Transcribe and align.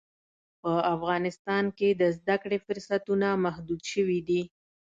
په 0.61 0.71
افغانستان 0.95 1.65
کې 1.77 1.89
د 2.01 2.03
زده 2.17 2.35
کړې 2.43 2.57
فرصتونه 2.65 3.27
محدود 3.45 3.81
شوي 3.91 4.19
دي. 4.27 4.41